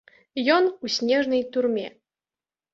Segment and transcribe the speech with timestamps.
[0.55, 1.87] Ён у снежнай турме.